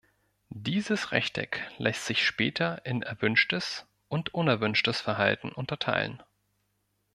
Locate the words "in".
2.87-3.03